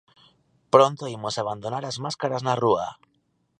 Pronto 0.73 1.03
imos 1.15 1.35
abandonar 1.37 1.83
as 1.85 1.97
máscaras 2.05 2.41
na 2.47 2.53
rúa. 2.63 2.87